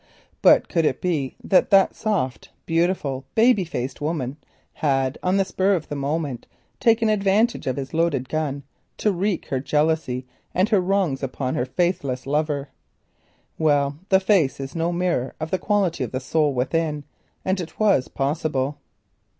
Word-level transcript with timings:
But 0.41 0.67
could 0.67 0.83
it 0.83 0.99
be 0.99 1.35
that 1.43 1.69
this 1.69 1.95
soft, 1.95 2.49
beautiful, 2.65 3.23
baby 3.35 3.63
faced 3.63 4.01
woman 4.01 4.37
had 4.73 5.19
on 5.21 5.37
the 5.37 5.45
spur 5.45 5.75
of 5.75 5.89
the 5.89 5.95
moment 5.95 6.47
taken 6.79 7.07
advantage 7.07 7.67
of 7.67 7.75
his 7.75 7.93
loaded 7.93 8.27
gun 8.27 8.63
to 8.97 9.11
wreak 9.11 9.49
her 9.49 9.59
jealousy 9.59 10.25
and 10.55 10.69
her 10.69 10.81
wrongs 10.81 11.21
upon 11.21 11.53
her 11.53 11.65
faithless 11.65 12.25
lover? 12.25 12.69
Well, 13.59 13.99
the 14.09 14.19
face 14.19 14.59
is 14.59 14.75
no 14.75 14.91
mirror 14.91 15.35
of 15.39 15.51
the 15.51 15.59
quality 15.59 16.03
of 16.03 16.11
the 16.13 16.19
soul 16.19 16.51
within, 16.51 17.03
and 17.45 17.61
it 17.61 17.79
was 17.79 18.07
possible. 18.07 18.79